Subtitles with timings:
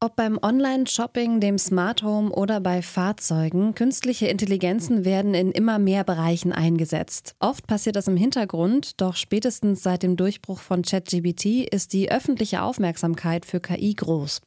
[0.00, 6.04] Ob beim Online-Shopping, dem Smart Home oder bei Fahrzeugen, künstliche Intelligenzen werden in immer mehr
[6.04, 7.34] Bereichen eingesetzt.
[7.40, 12.62] Oft passiert das im Hintergrund, doch spätestens seit dem Durchbruch von ChatGBT ist die öffentliche
[12.62, 14.40] Aufmerksamkeit für KI groß.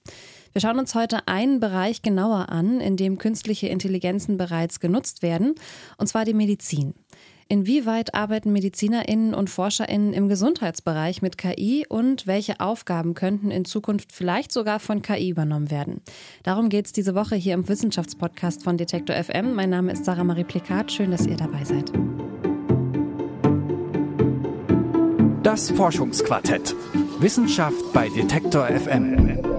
[0.54, 5.56] Wir schauen uns heute einen Bereich genauer an, in dem künstliche Intelligenzen bereits genutzt werden,
[5.98, 6.94] und zwar die Medizin.
[7.52, 14.14] Inwieweit arbeiten MedizinerInnen und ForscherInnen im Gesundheitsbereich mit KI und welche Aufgaben könnten in Zukunft
[14.14, 16.00] vielleicht sogar von KI übernommen werden?
[16.44, 19.54] Darum geht es diese Woche hier im Wissenschaftspodcast von Detektor FM.
[19.54, 20.94] Mein Name ist Sarah Marie Plikat.
[20.94, 21.92] Schön, dass ihr dabei seid.
[25.44, 26.74] Das Forschungsquartett.
[27.20, 29.51] Wissenschaft bei Detektor FM.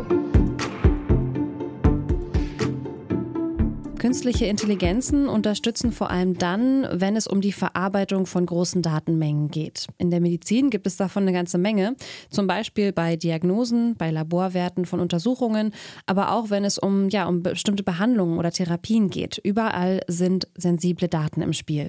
[4.03, 9.87] Künstliche Intelligenzen unterstützen vor allem dann, wenn es um die Verarbeitung von großen Datenmengen geht.
[9.97, 11.95] In der Medizin gibt es davon eine ganze Menge,
[12.29, 15.73] zum Beispiel bei Diagnosen, bei Laborwerten von Untersuchungen,
[16.05, 19.39] aber auch wenn es um, ja, um bestimmte Behandlungen oder Therapien geht.
[19.45, 21.89] Überall sind sensible Daten im Spiel.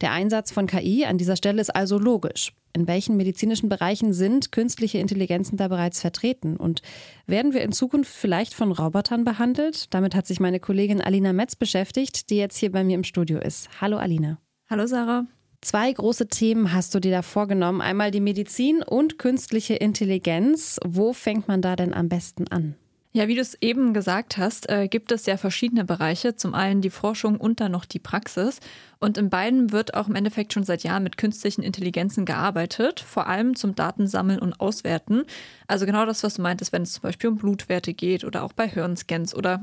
[0.00, 2.52] Der Einsatz von KI an dieser Stelle ist also logisch.
[2.72, 6.56] In welchen medizinischen Bereichen sind künstliche Intelligenzen da bereits vertreten?
[6.56, 6.82] Und
[7.26, 9.92] werden wir in Zukunft vielleicht von Robotern behandelt?
[9.92, 13.40] Damit hat sich meine Kollegin Alina Metz beschäftigt, die jetzt hier bei mir im Studio
[13.40, 13.68] ist.
[13.80, 14.38] Hallo Alina.
[14.70, 15.24] Hallo Sarah.
[15.60, 17.80] Zwei große Themen hast du dir da vorgenommen.
[17.80, 20.78] Einmal die Medizin und künstliche Intelligenz.
[20.86, 22.76] Wo fängt man da denn am besten an?
[23.12, 26.36] Ja, wie du es eben gesagt hast, äh, gibt es ja verschiedene Bereiche.
[26.36, 28.60] Zum einen die Forschung und dann noch die Praxis.
[29.00, 33.26] Und in beiden wird auch im Endeffekt schon seit Jahren mit künstlichen Intelligenzen gearbeitet, vor
[33.26, 35.24] allem zum Datensammeln und Auswerten.
[35.66, 38.52] Also genau das, was du meintest, wenn es zum Beispiel um Blutwerte geht oder auch
[38.52, 39.62] bei Hirnscans oder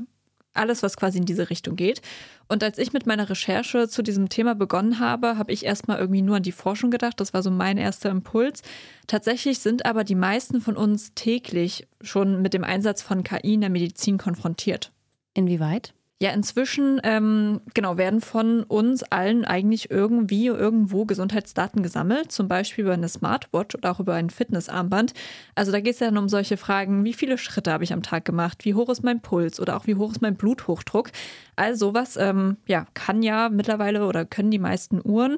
[0.56, 2.02] alles, was quasi in diese Richtung geht.
[2.48, 6.22] Und als ich mit meiner Recherche zu diesem Thema begonnen habe, habe ich erstmal irgendwie
[6.22, 7.20] nur an die Forschung gedacht.
[7.20, 8.62] Das war so mein erster Impuls.
[9.06, 13.60] Tatsächlich sind aber die meisten von uns täglich schon mit dem Einsatz von KI in
[13.60, 14.92] der Medizin konfrontiert.
[15.34, 15.92] Inwieweit?
[16.18, 22.84] Ja, inzwischen ähm, genau werden von uns allen eigentlich irgendwie irgendwo Gesundheitsdaten gesammelt, zum Beispiel
[22.84, 25.12] über eine Smartwatch oder auch über ein Fitnessarmband.
[25.54, 28.02] Also da geht es ja dann um solche Fragen, wie viele Schritte habe ich am
[28.02, 31.10] Tag gemacht, wie hoch ist mein Puls oder auch wie hoch ist mein Bluthochdruck.
[31.54, 35.36] All sowas ähm, ja, kann ja mittlerweile oder können die meisten Uhren.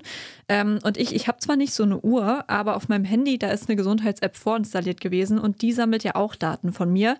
[0.48, 3.50] Ähm, und ich, ich habe zwar nicht so eine Uhr, aber auf meinem Handy, da
[3.50, 7.16] ist eine Gesundheits-App vorinstalliert gewesen und die sammelt ja auch Daten von mir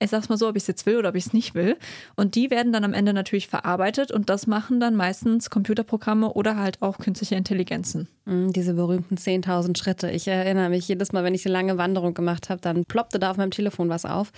[0.00, 1.76] ich sag's mal so, ob ich es jetzt will oder ob ich es nicht will.
[2.14, 6.56] Und die werden dann am Ende natürlich verarbeitet und das machen dann meistens Computerprogramme oder
[6.56, 8.08] halt auch künstliche Intelligenzen.
[8.24, 10.10] Mm, diese berühmten 10.000 Schritte.
[10.10, 13.32] Ich erinnere mich jedes Mal, wenn ich eine lange Wanderung gemacht habe, dann ploppte da
[13.32, 14.30] auf meinem Telefon was auf.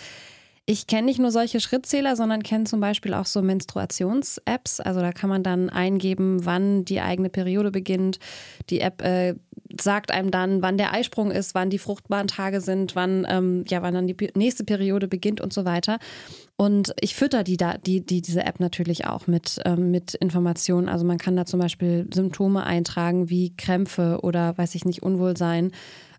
[0.67, 4.81] Ich kenne nicht nur solche Schrittzähler, sondern kenne zum Beispiel auch so Menstruations-Apps.
[4.81, 8.19] Also da kann man dann eingeben, wann die eigene Periode beginnt.
[8.69, 9.35] Die App äh,
[9.81, 13.83] sagt einem dann, wann der Eisprung ist, wann die fruchtbaren Tage sind, wann, ähm, ja,
[13.83, 15.99] wann dann die nächste Periode beginnt und so weiter.
[16.57, 20.89] Und ich fütter die, die, die, diese App natürlich auch mit, ähm, mit Informationen.
[20.89, 25.73] Also man kann da zum Beispiel Symptome eintragen wie Krämpfe oder, weiß ich nicht, Unwohlsein.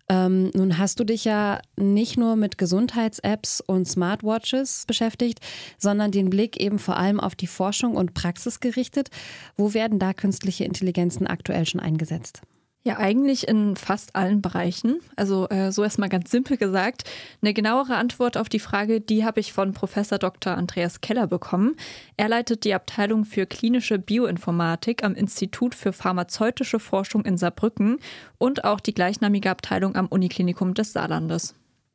[0.08, 5.40] Ähm, nun hast du dich ja nicht nur mit Gesundheits-Apps und Smartwatches beschäftigt,
[5.78, 9.08] sondern den Blick eben vor allem auf die Forschung und Praxis gerichtet.
[9.56, 12.42] Wo werden da künstliche Intelligenzen aktuell schon eingesetzt?
[12.84, 14.98] Ja, eigentlich in fast allen Bereichen.
[15.14, 17.04] Also äh, so erstmal ganz simpel gesagt.
[17.40, 20.56] Eine genauere Antwort auf die Frage, die habe ich von Professor Dr.
[20.56, 21.76] Andreas Keller bekommen.
[22.16, 27.98] Er leitet die Abteilung für klinische Bioinformatik am Institut für pharmazeutische Forschung in Saarbrücken
[28.38, 31.54] und auch die gleichnamige Abteilung am Uniklinikum des Saarlandes.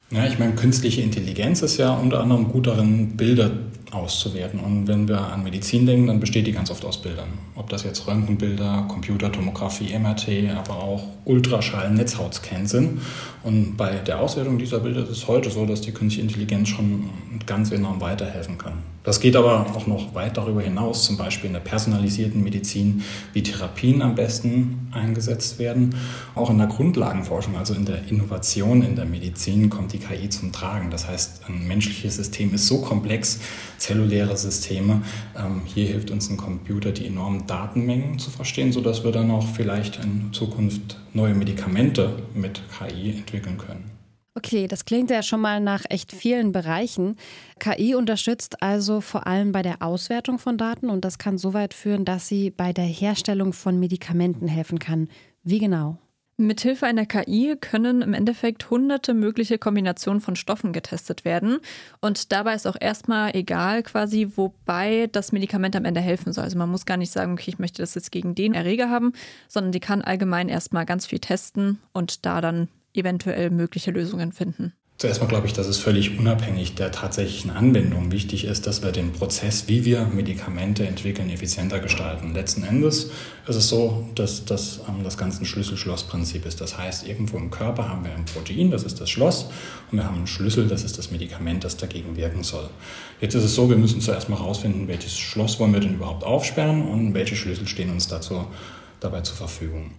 [0.09, 3.51] Ja, ich meine, künstliche Intelligenz ist ja unter anderem gut darin, Bilder
[3.97, 4.59] auszuwerten.
[4.59, 7.27] Und wenn wir an Medizin denken, dann besteht die ganz oft aus Bildern.
[7.55, 13.01] Ob das jetzt Röntgenbilder, Computertomographie, MRT, aber auch Ultraschall, Netzhautscan sind.
[13.43, 17.09] Und bei der Auswertung dieser Bilder ist es heute so, dass die künstliche Intelligenz schon
[17.45, 18.73] ganz enorm weiterhelfen kann.
[19.07, 23.41] Das geht aber auch noch weit darüber hinaus, zum Beispiel in der personalisierten Medizin, wie
[23.41, 25.95] Therapien am besten eingesetzt werden.
[26.35, 30.51] Auch in der Grundlagenforschung, also in der Innovation in der Medizin, kommt die KI zum
[30.51, 30.91] Tragen.
[30.91, 33.39] Das heißt, ein menschliches System ist so komplex,
[33.87, 35.01] zelluläre Systeme.
[35.37, 39.47] Ähm, hier hilft uns ein Computer, die enormen Datenmengen zu verstehen, sodass wir dann auch
[39.47, 43.91] vielleicht in Zukunft neue Medikamente mit KI entwickeln können.
[44.35, 47.15] Okay, das klingt ja schon mal nach echt vielen Bereichen.
[47.59, 51.73] KI unterstützt also vor allem bei der Auswertung von Daten und das kann so weit
[51.73, 55.07] führen, dass sie bei der Herstellung von Medikamenten helfen kann.
[55.43, 55.97] Wie genau?
[56.39, 61.57] Mithilfe einer KI können im Endeffekt hunderte mögliche Kombinationen von Stoffen getestet werden.
[61.99, 66.43] Und dabei ist auch erstmal egal quasi, wobei das Medikament am Ende helfen soll.
[66.43, 69.13] Also man muss gar nicht sagen, okay, ich möchte das jetzt gegen den Erreger haben,
[69.47, 74.73] sondern die kann allgemein erstmal ganz viel testen und da dann eventuell mögliche Lösungen finden.
[74.99, 78.91] Zuerst mal glaube ich, dass es völlig unabhängig der tatsächlichen Anwendung wichtig ist, dass wir
[78.91, 82.33] den Prozess, wie wir Medikamente entwickeln, effizienter gestalten.
[82.33, 83.11] Letzten Endes
[83.45, 86.61] ist es so, dass das ähm, das ganze Schlüssel-Schloss-Prinzip ist.
[86.61, 89.51] Das heißt, irgendwo im Körper haben wir ein Protein, das ist das Schloss,
[89.91, 92.67] und wir haben einen Schlüssel, das ist das Medikament, das dagegen wirken soll.
[93.21, 96.23] Jetzt ist es so, wir müssen zuerst mal herausfinden, welches Schloss wollen wir denn überhaupt
[96.23, 98.47] aufsperren und welche Schlüssel stehen uns dazu,
[98.99, 99.91] dabei zur Verfügung.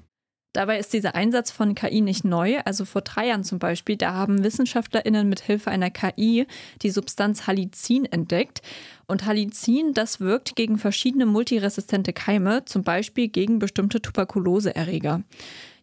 [0.59, 2.59] Dabei ist dieser Einsatz von KI nicht neu.
[2.65, 6.49] Also vor drei Jahren zum Beispiel, da haben WissenschaftlerInnen mit Hilfe einer KI
[6.83, 8.63] die Substanz Halicin entdeckt.
[9.07, 15.23] Und Halicin, das wirkt gegen verschiedene multiresistente Keime, zum Beispiel gegen bestimmte Tuberkuloseerreger.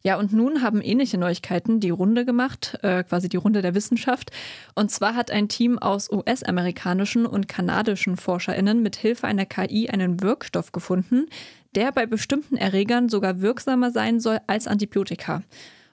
[0.05, 4.29] Ja, und nun haben ähnliche Neuigkeiten die Runde gemacht, äh, quasi die Runde der Wissenschaft.
[4.75, 10.21] Und zwar hat ein Team aus US-amerikanischen und kanadischen ForscherInnen mit Hilfe einer KI einen
[10.21, 11.25] Wirkstoff gefunden,
[11.73, 15.41] der bei bestimmten Erregern sogar wirksamer sein soll als Antibiotika.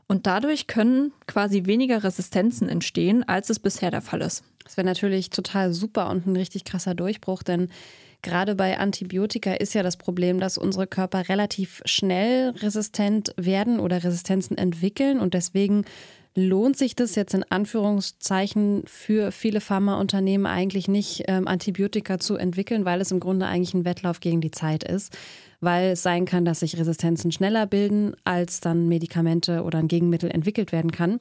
[0.08, 4.44] Und dadurch können quasi weniger Resistenzen entstehen, als es bisher der Fall ist.
[4.62, 7.70] Das wäre natürlich total super und ein richtig krasser Durchbruch, denn
[8.22, 14.02] gerade bei Antibiotika ist ja das Problem, dass unsere Körper relativ schnell resistent werden oder
[14.02, 15.84] Resistenzen entwickeln und deswegen
[16.34, 22.86] lohnt sich das jetzt in Anführungszeichen für viele Pharmaunternehmen eigentlich nicht, ähm, Antibiotika zu entwickeln,
[22.86, 25.14] weil es im Grunde eigentlich ein Wettlauf gegen die Zeit ist
[25.62, 30.28] weil es sein kann, dass sich Resistenzen schneller bilden, als dann Medikamente oder ein Gegenmittel
[30.28, 31.20] entwickelt werden kann.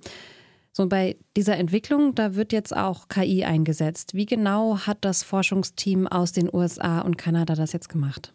[0.74, 4.14] So, bei dieser Entwicklung, da wird jetzt auch KI eingesetzt.
[4.14, 8.34] Wie genau hat das Forschungsteam aus den USA und Kanada das jetzt gemacht?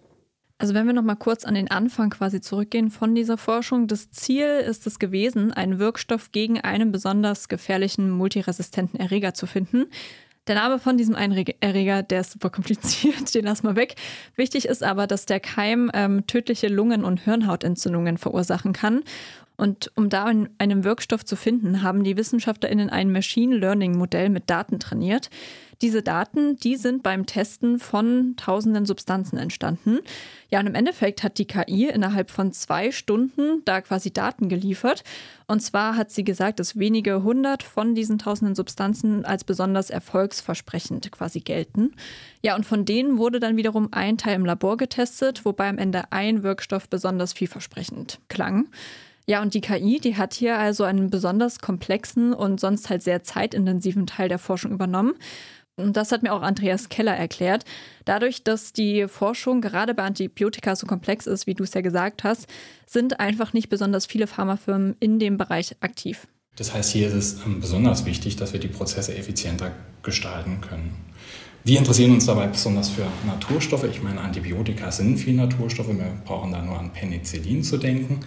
[0.59, 4.11] Also wenn wir noch mal kurz an den Anfang quasi zurückgehen von dieser Forschung, das
[4.11, 9.87] Ziel ist es gewesen, einen Wirkstoff gegen einen besonders gefährlichen multiresistenten Erreger zu finden.
[10.47, 13.97] Der Name von diesem Erreger, der ist super kompliziert, den lassen wir weg.
[14.37, 19.03] Wichtig ist aber, dass der Keim ähm, tödliche Lungen- und Hirnhautentzündungen verursachen kann.
[19.57, 24.51] Und um da einen Wirkstoff zu finden, haben die WissenschaftlerInnen ein Machine Learning Modell mit
[24.51, 25.31] Daten trainiert.
[25.83, 29.99] Diese Daten, die sind beim Testen von tausenden Substanzen entstanden.
[30.49, 35.05] Ja, und im Endeffekt hat die KI innerhalb von zwei Stunden da quasi Daten geliefert.
[35.47, 41.13] Und zwar hat sie gesagt, dass wenige hundert von diesen tausenden Substanzen als besonders erfolgsversprechend
[41.13, 41.93] quasi gelten.
[42.43, 46.05] Ja, und von denen wurde dann wiederum ein Teil im Labor getestet, wobei am Ende
[46.11, 48.69] ein Wirkstoff besonders vielversprechend klang.
[49.29, 53.25] Ja, und die KI, die hat hier also einen besonders komplexen und sonst halt sehr
[53.25, 55.15] zeitintensiven Teil der Forschung übernommen.
[55.79, 57.65] Und das hat mir auch Andreas Keller erklärt.
[58.07, 62.25] Dadurch, dass die Forschung gerade bei Antibiotika so komplex ist, wie du es ja gesagt
[62.25, 62.47] hast,
[62.87, 66.27] sind einfach nicht besonders viele Pharmafirmen in dem Bereich aktiv.
[66.57, 69.73] Das heißt, hier ist es ähm, besonders wichtig, dass wir die Prozesse effizienter
[70.03, 70.97] gestalten können.
[71.67, 73.83] Wir interessieren uns dabei besonders für Naturstoffe.
[73.91, 75.89] Ich meine, Antibiotika sind viel Naturstoffe.
[75.89, 78.21] Wir brauchen da nur an Penicillin zu denken.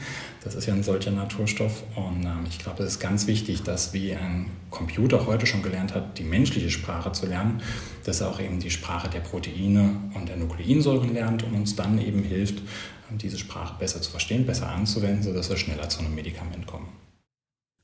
[0.43, 1.83] Das ist ja ein solcher Naturstoff.
[1.95, 5.95] Und ähm, ich glaube, es ist ganz wichtig, dass wie ein Computer heute schon gelernt
[5.95, 7.61] hat, die menschliche Sprache zu lernen,
[8.03, 11.97] dass er auch eben die Sprache der Proteine und der Nukleinsäuren lernt und uns dann
[11.97, 12.61] eben hilft,
[13.09, 16.89] diese Sprache besser zu verstehen, besser anzuwenden, sodass wir schneller zu einem Medikament kommen.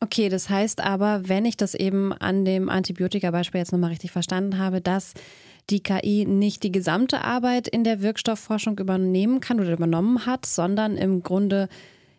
[0.05, 4.59] Okay, das heißt aber, wenn ich das eben an dem Antibiotika-Beispiel jetzt nochmal richtig verstanden
[4.59, 5.15] habe, dass
[5.71, 10.95] die KI nicht die gesamte Arbeit in der Wirkstoffforschung übernehmen kann oder übernommen hat, sondern
[10.95, 11.69] im Grunde,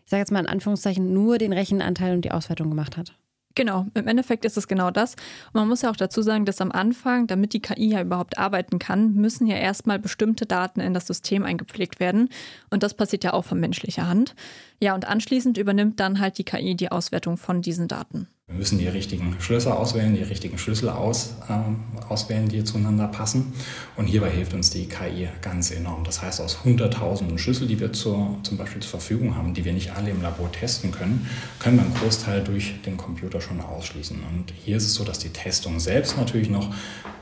[0.05, 3.15] ich sage jetzt mal in Anführungszeichen, nur den Rechenanteil und die Auswertung gemacht hat.
[3.56, 5.14] Genau, im Endeffekt ist es genau das.
[5.47, 8.37] Und man muss ja auch dazu sagen, dass am Anfang, damit die KI ja überhaupt
[8.37, 12.28] arbeiten kann, müssen ja erstmal bestimmte Daten in das System eingepflegt werden.
[12.69, 14.35] Und das passiert ja auch von menschlicher Hand.
[14.78, 18.28] Ja, und anschließend übernimmt dann halt die KI die Auswertung von diesen Daten.
[18.49, 23.53] Wir müssen die richtigen Schlösser auswählen, die richtigen Schlüssel aus, äh, auswählen, die zueinander passen.
[23.97, 26.05] Und hierbei hilft uns die KI ganz enorm.
[26.05, 29.73] Das heißt, aus hunderttausenden Schlüssel, die wir zur, zum Beispiel zur Verfügung haben, die wir
[29.73, 34.23] nicht alle im Labor testen können, können wir einen Großteil durch den Computer schon ausschließen.
[34.23, 36.73] Und hier ist es so, dass die Testung selbst natürlich noch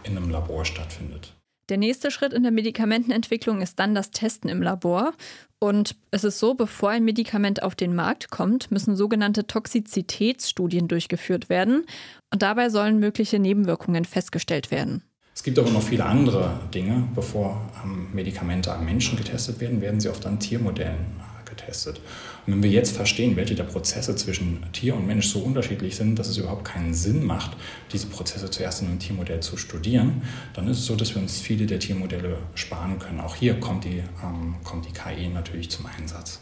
[0.02, 1.33] in einem Labor stattfindet.
[1.68, 5.12] Der nächste Schritt in der Medikamentenentwicklung ist dann das Testen im Labor.
[5.59, 11.49] Und es ist so, bevor ein Medikament auf den Markt kommt, müssen sogenannte Toxizitätsstudien durchgeführt
[11.49, 11.87] werden.
[12.30, 15.02] Und dabei sollen mögliche Nebenwirkungen festgestellt werden.
[15.35, 17.09] Es gibt aber noch viele andere Dinge.
[17.14, 17.61] Bevor
[18.12, 21.06] Medikamente am Menschen getestet werden, werden sie oft an Tiermodellen
[21.56, 22.00] getestet.
[22.46, 26.18] Und wenn wir jetzt verstehen, welche der Prozesse zwischen Tier und Mensch so unterschiedlich sind,
[26.18, 27.56] dass es überhaupt keinen Sinn macht,
[27.92, 31.40] diese Prozesse zuerst in einem Tiermodell zu studieren, dann ist es so, dass wir uns
[31.40, 33.20] viele der Tiermodelle sparen können.
[33.20, 36.40] Auch hier kommt die, ähm, kommt die KI natürlich zum Einsatz.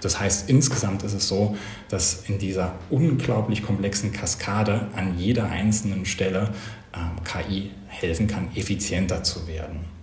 [0.00, 1.56] Das heißt, insgesamt ist es so,
[1.88, 6.50] dass in dieser unglaublich komplexen Kaskade an jeder einzelnen Stelle
[6.94, 9.94] ähm, KI helfen kann, effizienter zu werden.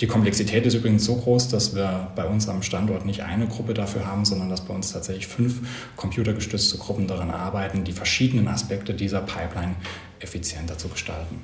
[0.00, 3.72] Die Komplexität ist übrigens so groß, dass wir bei uns am Standort nicht eine Gruppe
[3.72, 5.60] dafür haben, sondern dass bei uns tatsächlich fünf
[5.96, 9.74] computergestützte Gruppen daran arbeiten, die verschiedenen Aspekte dieser Pipeline
[10.20, 11.40] effizienter zu gestalten.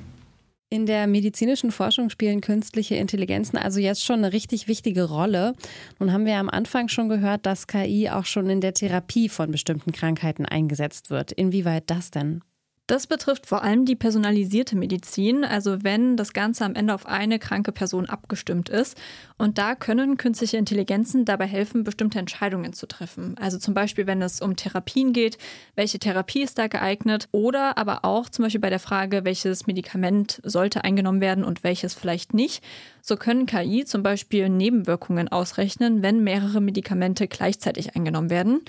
[0.69, 5.53] In der medizinischen Forschung spielen künstliche Intelligenzen also jetzt schon eine richtig wichtige Rolle.
[5.99, 9.51] Nun haben wir am Anfang schon gehört, dass KI auch schon in der Therapie von
[9.51, 11.31] bestimmten Krankheiten eingesetzt wird.
[11.31, 12.41] Inwieweit das denn?
[12.85, 17.39] Das betrifft vor allem die personalisierte Medizin, also wenn das Ganze am Ende auf eine
[17.39, 18.97] kranke Person abgestimmt ist.
[19.37, 23.37] Und da können künstliche Intelligenzen dabei helfen, bestimmte Entscheidungen zu treffen.
[23.39, 25.37] Also zum Beispiel, wenn es um Therapien geht,
[25.75, 30.41] welche Therapie ist da geeignet oder aber auch zum Beispiel bei der Frage, welches Medikament
[30.43, 32.61] sollte eingenommen werden und welches vielleicht nicht.
[33.01, 38.61] So können KI zum Beispiel Nebenwirkungen ausrechnen, wenn mehrere Medikamente gleichzeitig eingenommen werden.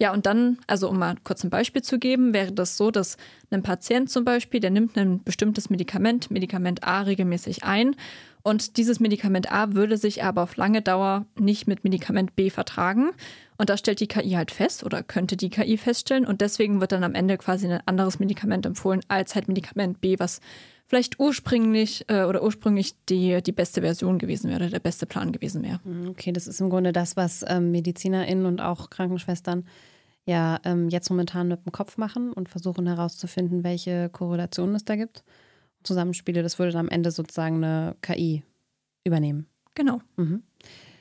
[0.00, 3.16] Ja, und dann, also um mal kurz ein Beispiel zu geben, wäre das so, dass
[3.50, 7.96] ein Patient zum Beispiel, der nimmt ein bestimmtes Medikament, Medikament A regelmäßig ein
[8.42, 13.10] und dieses Medikament A würde sich aber auf lange Dauer nicht mit Medikament B vertragen.
[13.58, 16.24] Und das stellt die KI halt fest oder könnte die KI feststellen.
[16.24, 20.18] Und deswegen wird dann am Ende quasi ein anderes Medikament empfohlen als halt Medikament B,
[20.18, 20.40] was
[20.88, 25.62] vielleicht ursprünglich äh, oder ursprünglich die, die beste Version gewesen wäre, der beste Plan gewesen
[25.62, 25.80] wäre.
[25.84, 29.66] Mhm, okay, das ist im Grunde das, was ähm, MedizinerInnen und auch Krankenschwestern
[30.24, 34.96] ja ähm, jetzt momentan mit dem Kopf machen und versuchen herauszufinden, welche Korrelationen es da
[34.96, 35.24] gibt.
[35.84, 38.42] Zusammenspiele, das würde dann am Ende sozusagen eine KI
[39.04, 39.46] übernehmen.
[39.74, 40.00] Genau.
[40.16, 40.42] Mhm.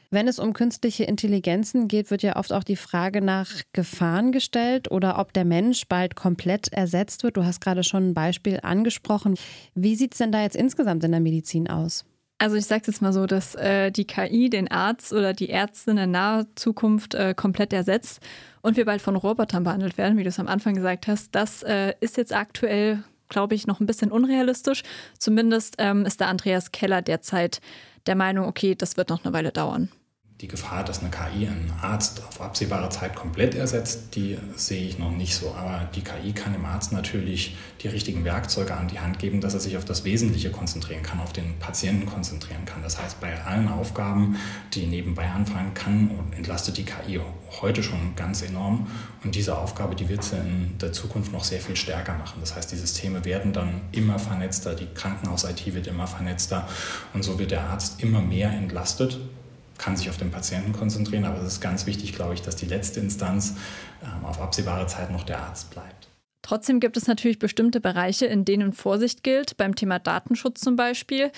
[0.09, 4.89] Wenn es um künstliche Intelligenzen geht, wird ja oft auch die Frage nach Gefahren gestellt
[4.89, 7.35] oder ob der Mensch bald komplett ersetzt wird.
[7.35, 9.35] Du hast gerade schon ein Beispiel angesprochen.
[9.75, 12.05] Wie sieht es denn da jetzt insgesamt in der Medizin aus?
[12.37, 15.49] Also ich sage es jetzt mal so, dass äh, die KI den Arzt oder die
[15.49, 18.21] Ärzte in der nahen Zukunft äh, komplett ersetzt
[18.61, 21.35] und wir bald von Robotern behandelt werden, wie du es am Anfang gesagt hast.
[21.35, 24.83] Das äh, ist jetzt aktuell, glaube ich, noch ein bisschen unrealistisch.
[25.17, 27.59] Zumindest ähm, ist der Andreas Keller derzeit
[28.05, 29.89] der Meinung, okay, das wird noch eine Weile dauern
[30.41, 34.99] die Gefahr, dass eine KI einen Arzt auf absehbare Zeit komplett ersetzt, die sehe ich
[34.99, 35.51] noch nicht so.
[35.55, 39.55] Aber die KI kann dem Arzt natürlich die richtigen Werkzeuge an die Hand geben, dass
[39.55, 42.83] er sich auf das Wesentliche konzentrieren kann, auf den Patienten konzentrieren kann.
[42.83, 44.37] Das heißt, bei allen Aufgaben,
[44.73, 47.19] die nebenbei anfangen kann, entlastet die KI
[47.59, 48.85] heute schon ganz enorm.
[49.23, 52.37] Und diese Aufgabe, die wird sie in der Zukunft noch sehr viel stärker machen.
[52.41, 56.67] Das heißt, die Systeme werden dann immer vernetzter, die Krankenhaus-IT wird immer vernetzter
[57.15, 59.19] und so wird der Arzt immer mehr entlastet
[59.77, 62.65] kann sich auf den Patienten konzentrieren, aber es ist ganz wichtig, glaube ich, dass die
[62.65, 63.55] letzte Instanz
[64.03, 66.07] ähm, auf absehbare Zeit noch der Arzt bleibt.
[66.41, 71.31] Trotzdem gibt es natürlich bestimmte Bereiche, in denen Vorsicht gilt, beim Thema Datenschutz zum Beispiel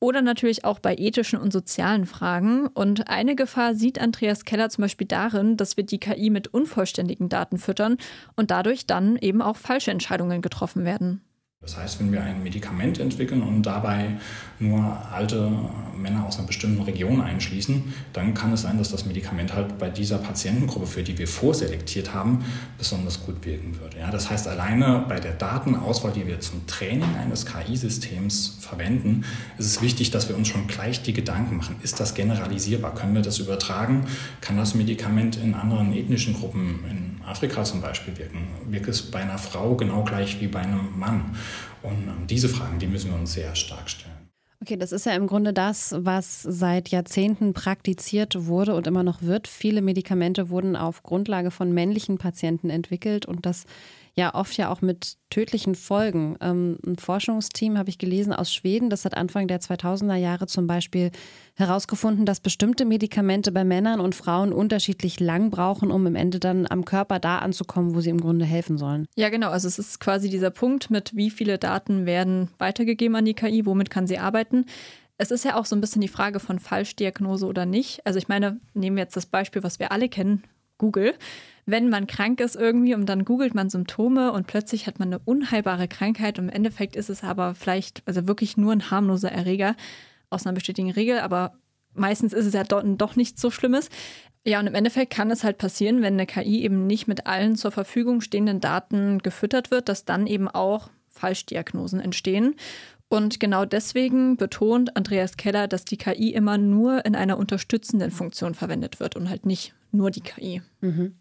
[0.00, 2.66] oder natürlich auch bei ethischen und sozialen Fragen.
[2.66, 7.28] Und eine Gefahr sieht Andreas Keller zum Beispiel darin, dass wir die KI mit unvollständigen
[7.28, 7.96] Daten füttern
[8.34, 11.22] und dadurch dann eben auch falsche Entscheidungen getroffen werden.
[11.66, 14.18] Das heißt, wenn wir ein Medikament entwickeln und dabei
[14.60, 15.50] nur alte
[15.96, 19.90] Männer aus einer bestimmten Region einschließen, dann kann es sein, dass das Medikament halt bei
[19.90, 22.44] dieser Patientengruppe, für die wir vorselektiert haben,
[22.78, 23.98] besonders gut wirken würde.
[23.98, 29.24] Ja, das heißt, alleine bei der Datenauswahl, die wir zum Training eines KI-Systems verwenden,
[29.58, 32.94] ist es wichtig, dass wir uns schon gleich die Gedanken machen, ist das generalisierbar?
[32.94, 34.06] Können wir das übertragen?
[34.40, 38.46] Kann das Medikament in anderen ethnischen Gruppen, in Afrika zum Beispiel wirken?
[38.68, 41.34] Wirkt es bei einer Frau genau gleich wie bei einem Mann?
[41.82, 44.14] Und ähm, diese Fragen, die müssen wir uns sehr stark stellen.
[44.62, 49.22] Okay, das ist ja im Grunde das, was seit Jahrzehnten praktiziert wurde und immer noch
[49.22, 49.48] wird.
[49.48, 53.66] Viele Medikamente wurden auf Grundlage von männlichen Patienten entwickelt und das
[54.18, 56.36] ja oft ja auch mit tödlichen Folgen.
[56.40, 60.66] Ähm, ein Forschungsteam habe ich gelesen aus Schweden, das hat Anfang der 2000er Jahre zum
[60.66, 61.10] Beispiel
[61.54, 66.66] herausgefunden, dass bestimmte Medikamente bei Männern und Frauen unterschiedlich lang brauchen, um im Ende dann
[66.68, 69.06] am Körper da anzukommen, wo sie im Grunde helfen sollen.
[69.16, 69.50] Ja, genau.
[69.50, 73.66] Also es ist quasi dieser Punkt mit, wie viele Daten werden weitergegeben an die KI,
[73.66, 74.64] womit kann sie arbeiten.
[75.18, 78.04] Es ist ja auch so ein bisschen die Frage von Falschdiagnose oder nicht.
[78.06, 80.42] Also ich meine, nehmen wir jetzt das Beispiel, was wir alle kennen,
[80.78, 81.14] Google
[81.66, 85.18] wenn man krank ist irgendwie und dann googelt man Symptome und plötzlich hat man eine
[85.24, 89.74] unheilbare Krankheit und im Endeffekt ist es aber vielleicht, also wirklich nur ein harmloser Erreger
[90.30, 91.54] aus einer bestätigten Regel, aber
[91.92, 93.90] meistens ist es ja doch nichts so Schlimmes.
[94.44, 97.56] Ja, und im Endeffekt kann es halt passieren, wenn eine KI eben nicht mit allen
[97.56, 102.54] zur Verfügung stehenden Daten gefüttert wird, dass dann eben auch Falschdiagnosen entstehen.
[103.08, 108.54] Und genau deswegen betont Andreas Keller, dass die KI immer nur in einer unterstützenden Funktion
[108.54, 110.62] verwendet wird und halt nicht nur die KI.
[110.80, 111.16] Mhm.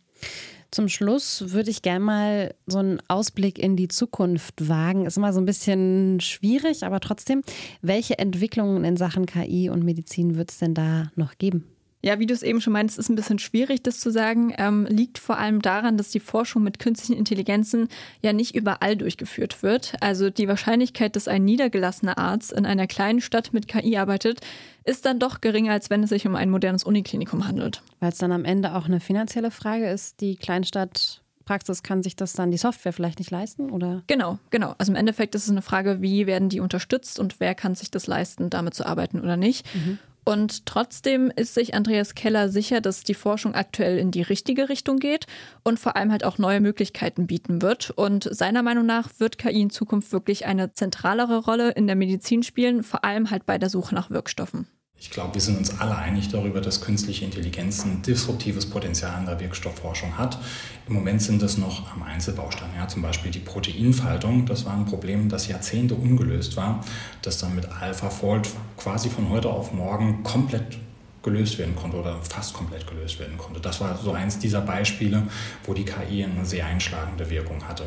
[0.71, 5.05] Zum Schluss würde ich gerne mal so einen Ausblick in die Zukunft wagen.
[5.05, 7.43] Ist immer so ein bisschen schwierig, aber trotzdem,
[7.81, 11.65] welche Entwicklungen in Sachen KI und Medizin wird es denn da noch geben?
[12.05, 14.53] Ja, wie du es eben schon meinst, ist ein bisschen schwierig, das zu sagen.
[14.59, 17.87] Ähm, liegt vor allem daran, dass die Forschung mit künstlichen Intelligenzen
[18.21, 19.93] ja nicht überall durchgeführt wird.
[20.01, 24.41] Also die Wahrscheinlichkeit, dass ein niedergelassener Arzt in einer kleinen Stadt mit KI arbeitet,
[24.85, 27.81] ist dann doch geringer, als wenn es sich um ein modernes Uniklinikum handelt.
[27.99, 32.15] Weil es dann am Ende auch eine finanzielle Frage ist, die Kleinstadt Praxis kann sich
[32.15, 34.03] das dann die Software vielleicht nicht leisten, oder?
[34.07, 34.75] Genau, genau.
[34.77, 37.91] Also im Endeffekt ist es eine Frage, wie werden die unterstützt und wer kann sich
[37.91, 39.65] das leisten, damit zu arbeiten oder nicht.
[39.75, 39.99] Mhm.
[40.27, 44.97] Und trotzdem ist sich Andreas Keller sicher, dass die Forschung aktuell in die richtige Richtung
[44.97, 45.27] geht
[45.63, 47.91] und vor allem halt auch neue Möglichkeiten bieten wird.
[47.91, 52.41] Und seiner Meinung nach wird KI in Zukunft wirklich eine zentralere Rolle in der Medizin
[52.41, 54.67] spielen, vor allem halt bei der Suche nach Wirkstoffen.
[54.97, 59.25] Ich glaube, wir sind uns alle einig darüber, dass künstliche Intelligenz ein disruptives Potenzial in
[59.25, 60.39] der Wirkstoffforschung hat.
[60.87, 62.69] Im Moment sind es noch am Einzelbaustein.
[62.77, 64.45] Ja, zum Beispiel die Proteinfaltung.
[64.45, 66.83] Das war ein Problem, das Jahrzehnte ungelöst war,
[67.21, 70.79] das dann mit AlphaFold quasi von heute auf morgen komplett
[71.23, 73.59] gelöst werden konnte oder fast komplett gelöst werden konnte.
[73.59, 75.23] Das war so eins dieser Beispiele,
[75.65, 77.85] wo die KI eine sehr einschlagende Wirkung hatte.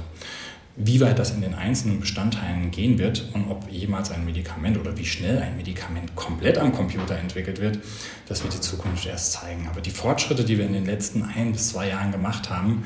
[0.80, 4.97] Wie weit das in den einzelnen Bestandteilen gehen wird und ob jemals ein Medikament oder
[4.97, 7.80] wie schnell ein Medikament komplett am Computer entwickelt wird,
[8.28, 9.66] das wird die Zukunft erst zeigen.
[9.68, 12.85] Aber die Fortschritte, die wir in den letzten ein bis zwei Jahren gemacht haben,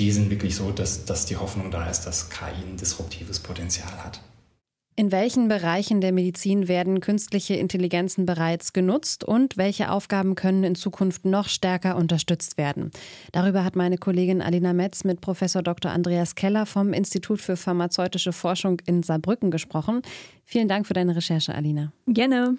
[0.00, 3.92] die sind wirklich so, dass, dass die Hoffnung da ist, dass KI ein disruptives Potenzial
[4.02, 4.20] hat.
[4.96, 10.74] In welchen Bereichen der Medizin werden künstliche Intelligenzen bereits genutzt und welche Aufgaben können in
[10.74, 12.90] Zukunft noch stärker unterstützt werden?
[13.32, 15.90] Darüber hat meine Kollegin Alina Metz mit Professor Dr.
[15.90, 20.02] Andreas Keller vom Institut für pharmazeutische Forschung in Saarbrücken gesprochen.
[20.44, 21.92] Vielen Dank für deine Recherche, Alina.
[22.06, 22.58] Gerne.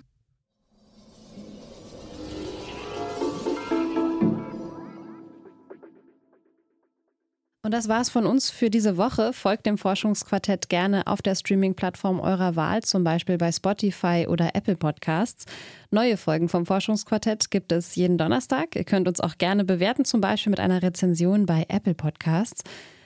[7.63, 9.33] Und das war's von uns für diese Woche.
[9.33, 14.75] Folgt dem Forschungsquartett gerne auf der Streaming-Plattform eurer Wahl, zum Beispiel bei Spotify oder Apple
[14.75, 15.45] Podcasts.
[15.91, 18.75] Neue Folgen vom Forschungsquartett gibt es jeden Donnerstag.
[18.75, 22.63] Ihr könnt uns auch gerne bewerten, zum Beispiel mit einer Rezension bei Apple Podcasts.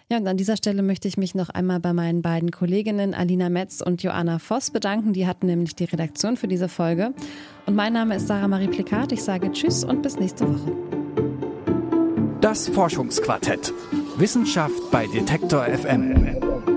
[0.10, 3.50] Ja, und an dieser Stelle möchte ich mich noch einmal bei meinen beiden Kolleginnen Alina
[3.50, 5.12] Metz und Joanna Voss bedanken.
[5.12, 7.14] Die hatten nämlich die Redaktion für diese Folge.
[7.66, 9.12] Und mein Name ist Sarah Marie Plikat.
[9.12, 10.72] Ich sage Tschüss und bis nächste Woche.
[12.40, 13.74] Das Forschungsquartett.
[14.18, 16.75] Wissenschaft bei Detektor FM.